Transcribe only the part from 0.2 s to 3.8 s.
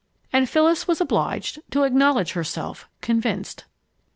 And Phyllis was obliged to acknowledge herself convinced.